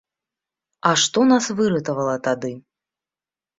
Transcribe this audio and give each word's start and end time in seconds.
А 0.91 0.93
што 1.01 1.19
нас 1.33 1.45
выратавала 1.61 2.17
тады? 2.31 2.53